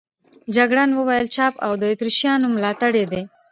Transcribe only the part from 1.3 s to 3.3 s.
پاپ د اتریشیانو ملاتړی دی.